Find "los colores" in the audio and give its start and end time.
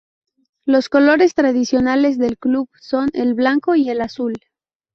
0.65-1.35